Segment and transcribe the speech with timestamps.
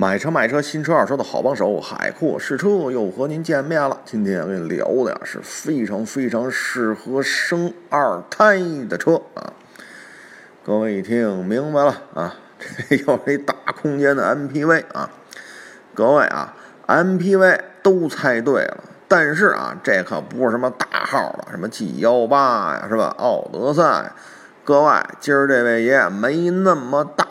[0.00, 4.00] 买车卖车，新车二手的好帮手，海阔试车又和您见面了。
[4.04, 9.52] 今天跟你聊的呀是非常非常适合生二胎的车啊！
[10.64, 12.32] 各位一听明白了啊，
[12.88, 15.10] 这又是一大空间的 MPV 啊！
[15.92, 16.54] 各位啊
[16.86, 18.76] ，MPV 都猜对了，
[19.08, 23.12] 但是啊，这可不是什么大号的，什么 G 幺八呀，是吧？
[23.18, 24.12] 奥德赛，
[24.62, 27.26] 各位，今儿这位爷没那么大。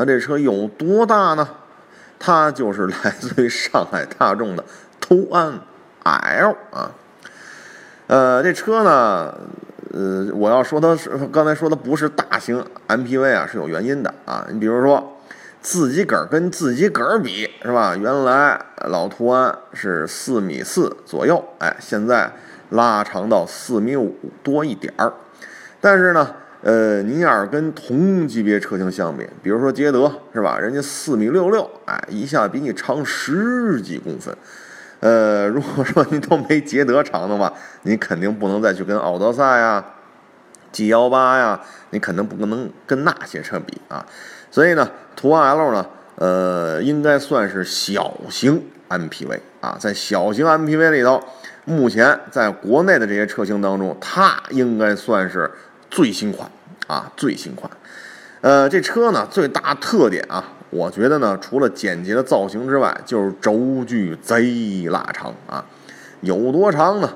[0.00, 1.46] 那这车有多大呢？
[2.18, 4.64] 它就是来自于上海大众的
[4.98, 5.60] 途安
[6.04, 6.90] L 啊。
[8.06, 9.34] 呃，这车呢，
[9.92, 14.46] 呃，我要说它是刚才说的不是大型 MPV 啊，是有原因的啊。
[14.50, 15.20] 你比如说，
[15.60, 17.94] 自己个儿跟自己个儿比是吧？
[17.94, 22.32] 原来老途安是四米四左右，哎，现在
[22.70, 25.12] 拉长到四米五多一点儿，
[25.78, 26.36] 但是呢。
[26.62, 30.58] 呃，您要是跟同级别车型相比，比如说捷德是吧？
[30.58, 34.36] 人家四米六六，哎，一下比你长十几公分。
[35.00, 37.50] 呃，如果说你都没捷德长的话，
[37.84, 39.82] 你肯定不能再去跟奥德赛呀、
[40.70, 41.58] G 幺八呀，
[41.90, 44.04] 你肯定不可能跟那些车比啊。
[44.50, 51.24] 所以呢，途安 L 呢，呃，应该算是小型 MPV 啊，在小型 MPV 里头，
[51.64, 55.50] 目前在国内的这些车型当中，它应该算是。
[55.90, 56.50] 最新款
[56.86, 57.70] 啊，最新款，
[58.40, 65.64] 呃，这车呢最大特点啊，我觉得呢，除了简洁的造型之外，就是轴距贼拉长啊，
[66.20, 67.14] 有多长呢？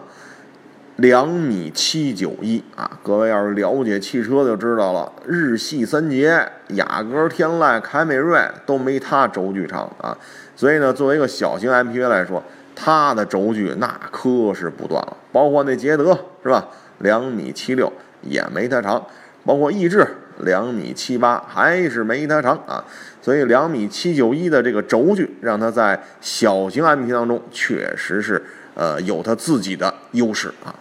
[0.97, 2.89] 两米七九一啊！
[3.03, 10.17] 各位要是了解汽车就知道了，日系三杰、雅阁、天籁、凯美瑞都没它轴距长啊。
[10.55, 12.41] 所以呢，作为一个小型 MPV 来说，
[12.77, 16.69] 它的轴距那可是不断了，包括那捷德是吧？
[16.99, 17.93] 两米七六。
[18.27, 19.07] 也没它长，
[19.45, 20.07] 包括逸致
[20.39, 22.85] 两米七八，还是没它长啊。
[23.23, 28.45] 所以两米七九一的这个轴距，让它在小型 MP 当中确实是
[28.75, 30.75] 呃有它自己的优势啊。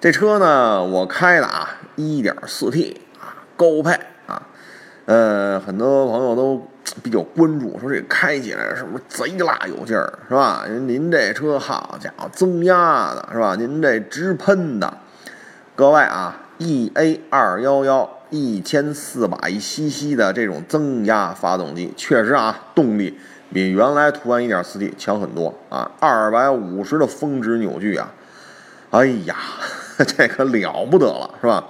[0.00, 3.92] 这车呢，我开的啊，一点四 T 啊，高配
[4.26, 4.42] 啊。
[5.06, 6.68] 呃，很多朋友都
[7.02, 10.64] 比较关注，说这开起来是不是贼拉有劲儿，是吧？
[10.68, 13.56] 您这车好家伙，增压的是吧？
[13.56, 14.98] 您这直喷的。
[15.74, 23.18] 各位啊，E A 二幺幺一千四百 cc 的这种增压发动机，确实啊，动力
[23.54, 28.12] 比原来途安一点四 T 强很多啊，二百五十的峰值扭矩啊，
[28.90, 29.34] 哎呀，
[30.06, 31.64] 这可了不得了，是吧？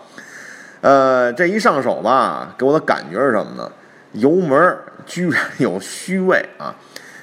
[0.80, 3.70] 呃，这一上手吧，给我的感觉是什么呢？
[4.14, 6.74] 油门居然有虚位啊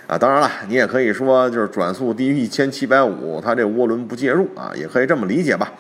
[0.07, 0.17] 啊！
[0.17, 5.73] 当然了，你也可以说就是转速低于一千七百五，它这涡轮不介入啊，也可以这么理解吧。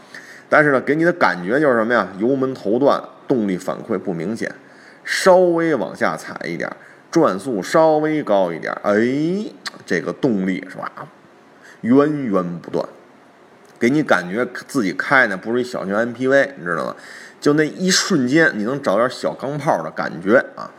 [0.49, 2.07] 但是呢，给你的感觉就是什么呀？
[2.17, 4.51] 油门头段动力反馈不明显，
[5.03, 6.69] 稍微往下踩一点，
[7.11, 8.95] 转速稍微高一点，哎，
[9.85, 10.91] 这个动力是吧？
[11.81, 12.83] 源源不断，
[13.79, 16.95] 给你感觉自己开的不是一小型 MPV，你知道吗？
[17.39, 20.71] 就那一瞬间，你能找点小钢炮的感觉啊。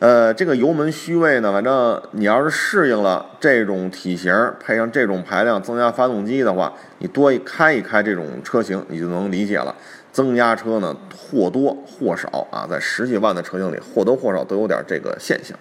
[0.00, 9.76] 呃，这个油门虚位呢，反正你要是适应了这种体型，配上这种排量增压发动机的话，你多一开一开这种车型，你就能理解了。
[10.10, 15.54] 增压车呢，或多或少啊，在十几万的车型里，或多或少都有点这个现象。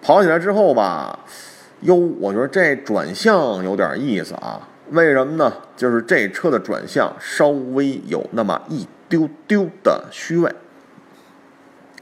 [0.00, 1.18] 跑起来之后吧，
[1.82, 4.66] 哟，我觉得这转向有点意思啊。
[4.90, 5.52] 为什么呢？
[5.76, 10.50] 就是这车的转向稍微有那么一丢丢的虚位。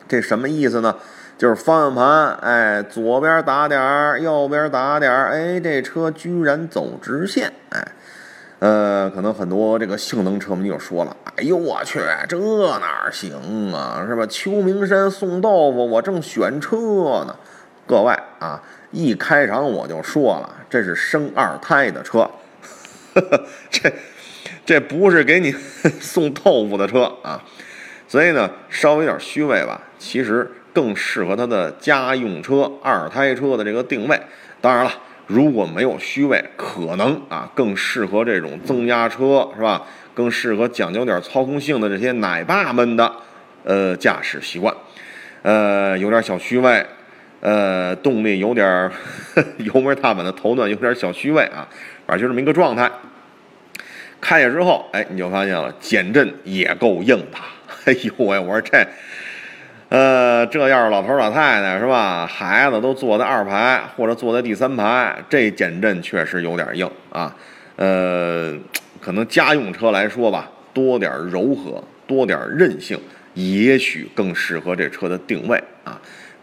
[0.07, 0.95] 这什么意思呢？
[1.43, 7.85] 就是方向盘，哎，左边打点儿，右边打点儿，哎，这车居然走直线，哎，
[8.61, 11.99] 呃，可能很多这个性能车迷就说了，哎呦我去，
[12.29, 12.39] 这
[12.79, 14.25] 哪行啊，是吧？
[14.27, 16.77] 秋名山送豆腐，我正选车
[17.27, 17.35] 呢。
[17.89, 22.31] 各位啊，一开场我就说了，这是生二胎的车，
[23.69, 23.93] 这
[24.65, 25.51] 这不是给你
[26.01, 27.43] 送豆腐的车啊，
[28.07, 30.49] 所以呢，稍微有点虚伪吧，其实。
[30.73, 34.21] 更适合它的家用车、二胎车的这个定位。
[34.61, 34.93] 当然了，
[35.27, 39.83] 如果没有虚位，可能啊更适合这种增压车，是吧？
[40.15, 43.13] 更适合讲究点操控性的这些奶爸们的
[43.65, 44.75] 呃驾驶习惯。
[45.43, 46.85] 呃，有点小虚位，
[47.41, 48.91] 呃，动力有点
[49.59, 51.67] 油门踏板的头段有点小虚位啊，
[52.07, 52.91] 反正就这么一个状态。
[54.21, 57.39] 开下之后，哎，你就发现了减震也够硬的。
[57.87, 58.87] 哎呦喂，我说这。
[59.93, 62.27] 呃，这要是老头老太太是吧？
[62.27, 67.37] 孩子都坐在二排或者坐在第三排，这减震确实有点硬啊。
[67.77, 68.57] 呃，
[69.03, 72.99] 可能家用车来说吧，多点柔和，多点韧性，
[73.35, 76.01] 也许更适合这车的定位啊。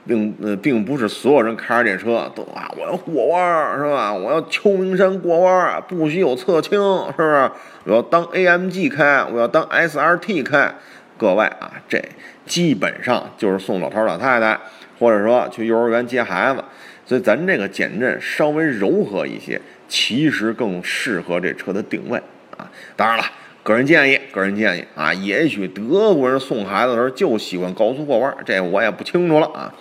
[0.08, 4.14] 并呃并不是所有人开着这车都啊，我要过弯儿是吧？
[4.14, 7.52] 我要秋名山过弯儿，不许有侧倾，是不是？
[7.86, 10.72] 我要当 AMG 开，我要当 SRT 开。
[11.20, 12.02] 各位啊，这
[12.48, 14.58] 基本上就是送老头老太太，
[14.98, 16.64] 或者说去幼儿园接孩子。
[17.06, 22.18] 所以咱这个减震稍微柔和一些，其实更适合这车的定位
[22.58, 22.72] 啊。
[22.96, 23.24] 当然了。
[23.62, 29.76] 个人建议，个人建议啊，也许德国人送孩子的时候就喜欢高速过弯，这我也不清楚了啊。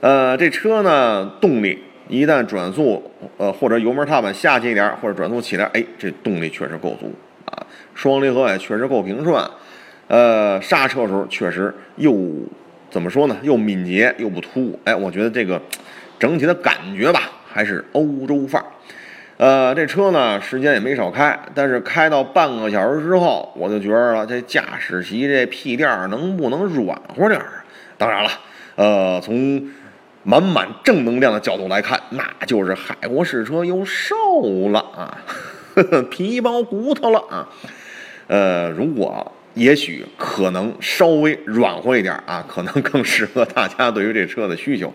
[0.00, 7.14] 呃，这车呢，动力一旦转速，呃，或者油门踏板下去一点，或者转速起来，哎，这动力确实够足
[7.46, 7.66] 啊。
[7.94, 9.42] 双离合也确实够平顺，
[10.08, 12.14] 呃，刹车时候确实又
[12.90, 13.36] 怎么说呢？
[13.42, 15.60] 又敏捷又不突兀，哎，我觉得这个
[16.18, 18.66] 整体的感觉吧，还是欧洲范儿。
[19.38, 27.64] 呃，这车呢，时间也没少开，但是开到半个小时之后，我就觉得了，这驾驶席这屁垫儿能不能软和点儿？
[27.98, 28.30] 当然了，
[28.76, 29.70] 呃，从
[30.22, 34.14] 满满正能量的角度来看，那就是海国试车又瘦
[34.70, 35.18] 了啊，
[36.10, 37.48] 皮包骨头了啊。
[38.28, 44.92] 呃，如果也许可能稍微软和一点啊，可能更适合大家对于这车的需求。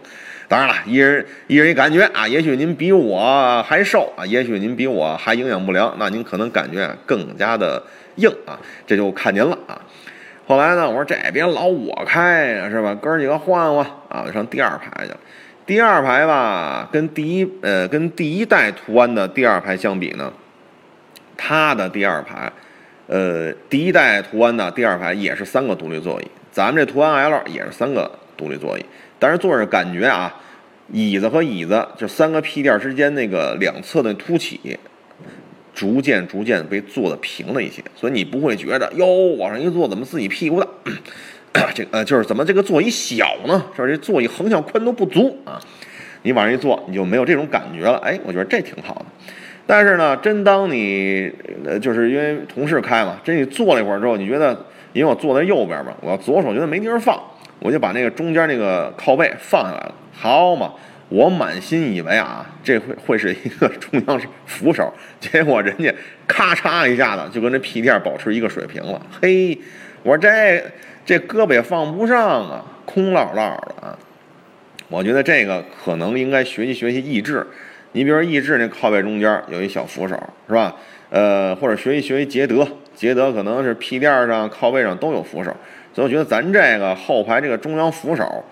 [0.47, 7.81] 当然了， 一人一人一感觉啊，也许您比我还瘦啊，也许您比我还营养不良，那您可能感觉更加的
[8.17, 9.81] 硬啊，这就看您了啊。
[10.45, 12.93] 后来呢，我说这也别老我开呀，是吧？
[12.95, 15.17] 哥几个换换啊，就上第二排去了。
[15.65, 20.33] 第二排吧，跟第一呃跟第一代途安的第二排相比呢，
[21.43, 22.51] 它的第二排，
[23.07, 28.85] 呃，第一代途安的第二排也是三个独立座椅，咱们这途安 L 也是三个独立座椅。
[29.17, 30.39] 但是坐着感觉啊，
[30.91, 34.77] 椅子和椅子就三个屁垫之间那个两侧的凸起，
[35.73, 39.07] 逐渐逐渐被做的平了一些，所以你不会觉得哟
[39.39, 40.63] 往上一坐怎么自己屁股
[41.51, 43.65] 大， 这呃就是怎么这个座椅小呢？
[43.75, 43.87] 是吧？
[43.87, 45.59] 这座椅横向宽度不足啊，
[46.21, 47.97] 你往上一坐你就没有这种感觉了。
[48.03, 49.05] 哎，我觉得这挺好的。
[49.65, 51.31] 但是呢，真当你
[51.65, 57.21] 呃就是因为同事开嘛，真你坐了一会儿之后，你觉得因为我坐在右边嘛，我要左手觉得没地方放。
[57.63, 60.73] 我就把那个中间那个靠背放下来了，好嘛，
[61.09, 65.93] 我满心以为啊，这会会是一个中央扶手，结果人家
[66.25, 68.99] 咔嚓一下子就跟这屁垫保持一个水平了。
[69.21, 69.55] 嘿，
[70.01, 70.63] 我说这
[71.05, 73.95] 这胳膊也放不上啊，空落落的啊。
[74.89, 77.45] 我觉得这个可能应该学习学习意志，
[77.93, 80.15] 你比如说逸致那靠背中间有一小扶手，
[80.47, 80.75] 是吧？
[81.09, 82.65] 呃，或者学习学习捷德，
[82.95, 85.55] 捷德可能是屁垫上靠背上都有扶手。
[85.93, 88.45] 所以我觉得咱这个后排这个中央扶手，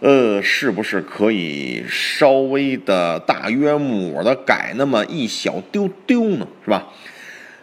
[0.00, 6.48] 呃，是不是可以稍微的大约抹的改那么一小丢丢呢？
[6.64, 6.88] 是吧？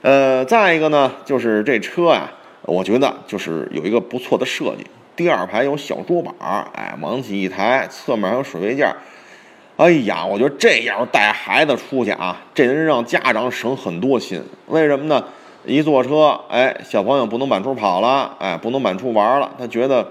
[0.04, 4.86] 呃，再一个呢，就是这车呀，我觉得就是有一个不错的设计。
[5.16, 6.34] 第二排有小桌板，
[6.74, 8.96] 哎，往起一抬，侧面还有水位架。
[9.80, 14.44] 哎呀，我觉得这样带孩子出去啊，这能让家长省很多心。
[14.68, 15.24] 为什么呢？
[15.64, 20.06] 一坐车，哎，小朋友不能满处跑了，哎，不能满处玩了，他觉得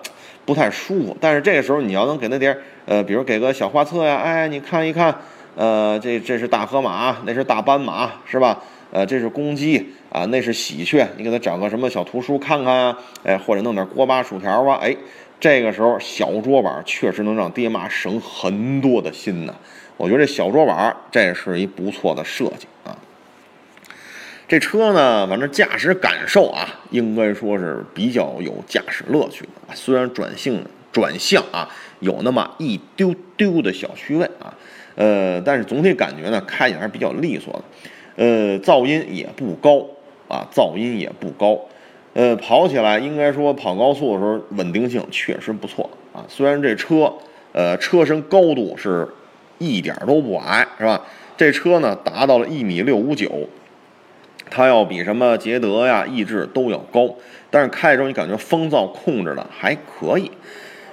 [0.46, 1.14] 不太舒服。
[1.20, 5.14] 但是这个时候，你要能给他点儿，呃，比如给个小画册呀，哎，你看一看，
[5.54, 8.58] 呃，这这是大河马，那是大斑马，是吧？
[8.90, 14.96] 呃，这是公鸡啊，那是喜鹊，你给他找个什么小图书看看啊，哎，或者弄点锅巴薯条啊，哎，
[15.40, 19.54] 这个时候小桌板确实能让爹妈省很多的心呢。
[19.96, 22.96] 我觉得这小桌板这是一不错的设计啊。
[24.46, 29.74] 这车呢，反正驾驶感受啊，应该说是比较有驾驶乐趣的。
[29.74, 31.68] 虽然转性转向啊，
[32.00, 34.54] 有那么一丢丢的小虚位啊，
[34.94, 37.62] 呃，但是总体感觉呢，开起来还是比较利索的。
[38.16, 39.86] 呃，噪音也不高
[40.28, 41.60] 啊，噪音也不高。
[42.18, 46.24] 呃，跑起来应该说跑高速的时候稳定性确实不错啊。
[46.26, 47.12] 虽然这车，
[47.52, 49.06] 呃，车身高度是
[49.58, 51.00] 一点都不矮，是吧？
[51.36, 53.48] 这车呢，达到了一米六五九。
[54.50, 57.14] 它要比什么捷德呀、逸致都要高，
[57.52, 60.28] 但是开的时候你感觉风噪控制的还可以。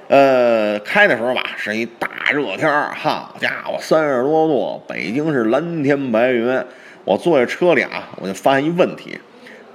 [0.07, 6.63] 呃，开的时候吧是一大热天儿，好家伙，三十多度，北京是蓝天白云。
[7.03, 9.17] 我坐在车里啊，我就发现一问题，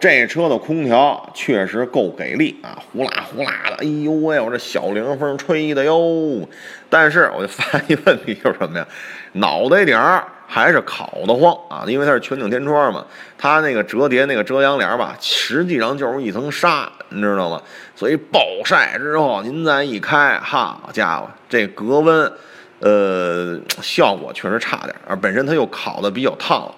[0.01, 6.49] 这车的空调确实够给力啊，呼啦呼啦的，哎呦喂，我这小凉风吹的哟。
[6.89, 8.87] 但是我就发现一问题，就是什么呀？
[9.35, 10.25] 脑袋顶儿。
[10.53, 13.07] 还是烤得慌啊，因为它是全景天窗嘛，
[13.39, 17.63] 它那个折叠那个遮阳帘吧，实际上就是一层纱，你知道吗？
[17.95, 22.33] 所以暴晒之后，您再一开，好家伙，这隔温，
[22.81, 26.69] 呃，效果确实差点，而本身它又烤的比较烫，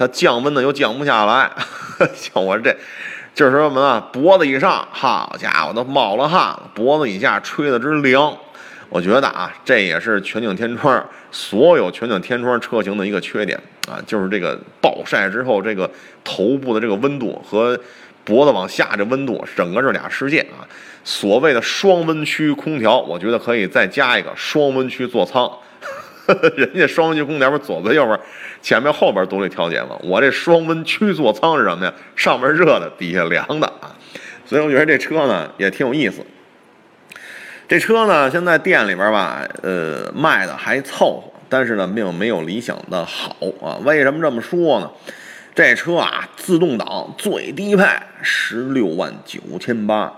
[0.00, 1.50] 它降温呢又降不下来，
[2.16, 2.74] 像我这，
[3.34, 4.00] 就是什么呢？
[4.10, 8.34] 脖子以上，好家伙，都冒了汗了，脖子以下吹的直凉。
[8.88, 15.90] 我觉得啊，这也是全景天窗所有全景天窗车型的一个缺点啊，就是这个暴晒之后，这个
[16.24, 17.78] 头部的这个温度和
[18.24, 20.64] 脖子往下这温度，整个这俩世界啊。
[21.04, 25.52] 所谓的双温区空调，我觉得可以再加一个双温区座舱。
[26.56, 28.18] 人家双温区空调不是左边右边、
[28.62, 29.98] 前面后边独立调节吗？
[30.02, 31.92] 我这双温区座舱是什么呀？
[32.16, 33.94] 上面热的，底下凉的啊。
[34.46, 36.24] 所以我觉得这车呢也挺有意思。
[37.68, 43.78] 这车呢现在店里边吧，呃，卖的还凑合，但是呢并没有理想的好啊。
[43.84, 44.90] 为什么这么说呢？
[45.54, 47.84] 这车啊，自动挡最低配
[48.22, 50.12] 十六万九千八。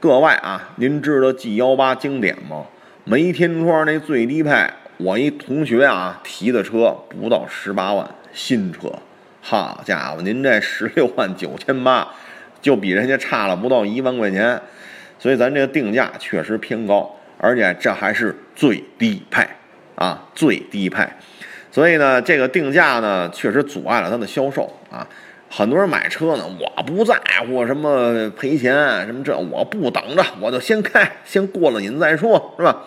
[0.00, 2.64] 各位啊，您知道 G 幺八经典吗？
[3.04, 4.50] 没天窗那最低配，
[4.98, 8.92] 我一同学啊提的车不到十八万，新车。
[9.40, 12.08] 好家伙，您这十六万九千八，
[12.62, 14.62] 就比人家差了不到一万块钱，
[15.18, 19.44] 所以咱这个定价确实偏高，而且这还是最低配
[19.96, 21.04] 啊，最低配。
[21.72, 25.06] 所以呢，这个定价呢，确实阻碍了它的销售啊。
[25.50, 32.84] 很多人买车呢，我不在乎什么赔钱什么这，我不等着，我就先开，先过了瘾再说，是吧？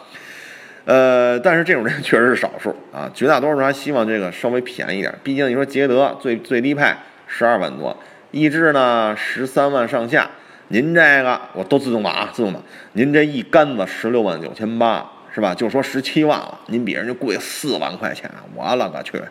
[0.87, 5.13] 呃，但是这种人确实是少数啊，绝大多数人还希望这个稍微便宜点。
[5.21, 6.89] 毕竟你说捷德最最低配
[7.27, 7.95] 十二万多，
[8.31, 10.29] 逸致呢十三万上下，
[10.69, 12.63] 您这个我都自动挡啊，自动挡，
[12.93, 15.53] 您这一杆子十六万九千八，是吧？
[15.53, 19.21] 就说十七万了，您比人家贵四万块钱，我勒个去！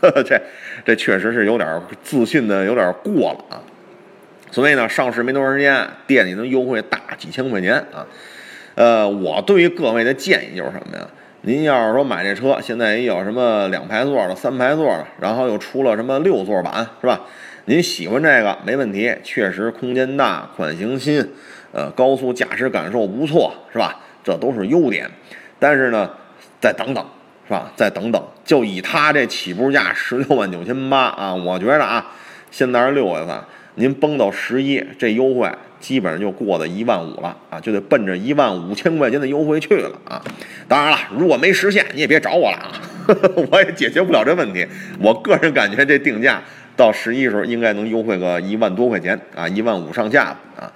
[0.00, 0.42] 这
[0.84, 3.62] 这确实是有点自信的，有点过了啊。
[4.50, 8.04] 所以呢，上市没多长时间，店里能优惠大几千块钱啊。
[8.74, 11.06] 呃，我对于各位的建议就是什么呀？
[11.42, 17.20] 您要是说买这车，现在也有什么两排座的、三排座的，然后又出了什么六座版，是吧？
[17.66, 21.32] 您喜欢这个没问题，确实空间大、款型新，
[21.72, 24.00] 呃，高速驾驶感受不错，是吧？
[24.22, 25.10] 这都是优点。
[25.58, 26.10] 但是呢，
[26.60, 27.04] 再等等。
[27.46, 27.70] 是吧？
[27.76, 32.10] 再等等，就以它这起步价十六万九千八啊，我觉得啊，
[32.50, 33.38] 现在是六月份，
[33.76, 35.50] 您崩到十一，这优惠
[35.80, 40.22] 基本上就过了一万五了啊，就得奔着一万五千块钱的优惠去了啊。
[40.68, 42.72] 当然了，如果没实现，你也别找我了啊，
[43.50, 44.66] 我也解决不了这问题。
[45.00, 46.42] 我个人感觉这定价
[46.76, 50.72] 到十一时候应该能优惠个一万多块钱啊，一万五上下啊。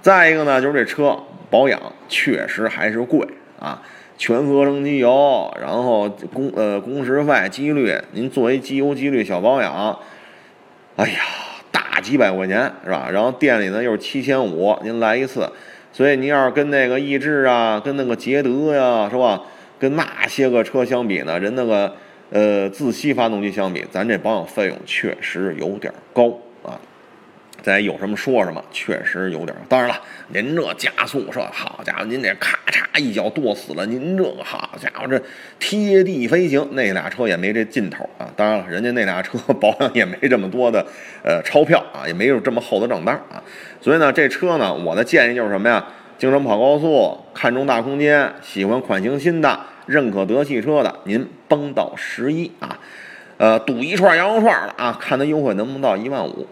[0.00, 1.18] 再一个呢，就是这车
[1.50, 3.26] 保养确实还是贵
[3.58, 3.82] 啊。
[4.16, 9.96] 全合成机油，然后工呃工时费、机滤，您作为机油机滤小保养，
[10.96, 11.20] 哎呀，
[12.00, 13.08] 几百块钱是吧？
[13.12, 15.50] 然后店里呢又是七千五，您来一次，
[15.92, 19.42] 所以您要是跟那个逸致啊，跟那个捷德呀，是吧？
[19.78, 21.94] 跟那些个车相比呢，人那个
[22.30, 26.80] 呃自吸发动机相比，咱这保养费用确实有点高啊。
[27.62, 29.54] 咱有什么说什么，确实有点。
[29.68, 35.20] 当然了，您这加速车，好家伙，您这咔嚓一脚跺死了，您这个好家伙，这
[35.58, 38.30] 贴地飞行，那俩车也没这劲头啊。
[38.36, 40.84] 当然了，人家那俩车保养也没这么多的
[41.22, 43.42] 呃钞票啊，也没有这么厚的账单啊。
[43.80, 45.84] 所以呢，这车呢，我的建议就是什么呀？
[46.16, 52.78] 经常跑高速，看中大空间，喜欢款型新的，认可德系车的，您崩到十一啊。
[53.36, 56.44] 呃，赌一串羊肉串了啊，看它优惠能不能到一万五。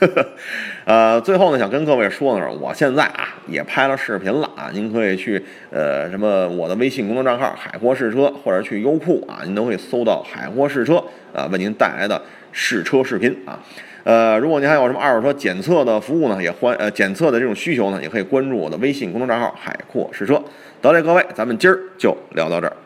[0.84, 11.02] 呃，最后呢，想跟各位说的是，我现在啊也拍了视频了啊，您可以去呃什么我的微信公众账号“海阔试车”或者去优酷啊，您都会搜到“海阔试车”
[11.34, 12.20] 啊，为您带来的
[12.52, 13.58] 试车视频啊。
[14.04, 20.42] 呃，如果您还有什么二手车检测的服务呢，也欢呃检测的这种需求呢，也可以关注我的微信公众账号“海阔试车”。
[20.82, 22.76] 得嘞，各位，咱们今儿就聊到这儿。